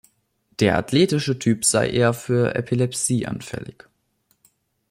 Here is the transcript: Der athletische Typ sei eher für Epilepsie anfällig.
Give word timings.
Der 0.59 0.79
athletische 0.79 1.37
Typ 1.37 1.63
sei 1.63 1.87
eher 1.91 2.15
für 2.15 2.55
Epilepsie 2.55 3.27
anfällig. 3.27 3.85